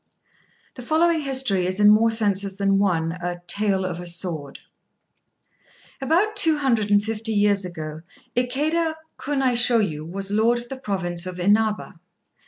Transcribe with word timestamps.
The 0.73 0.81
following 0.81 1.21
history 1.21 1.67
is 1.67 1.79
in 1.79 1.91
more 1.91 2.09
senses 2.09 2.57
than 2.57 2.79
one 2.79 3.11
a 3.11 3.43
"Tale 3.45 3.85
of 3.85 3.99
a 3.99 4.07
Sword." 4.07 4.57
About 6.01 6.35
two 6.35 6.57
hundred 6.57 6.89
and 6.89 7.03
fifty 7.03 7.33
years 7.33 7.63
ago 7.65 8.01
Ikéda 8.35 8.95
Kunaishôyu 9.17 10.09
was 10.11 10.31
Lord 10.31 10.57
of 10.57 10.69
the 10.69 10.79
Province 10.79 11.27
of 11.27 11.39
Inaba. 11.39 11.99